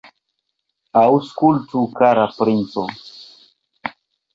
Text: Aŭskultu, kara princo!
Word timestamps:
Aŭskultu, 1.01 1.85
kara 2.03 2.27
princo! 2.41 2.91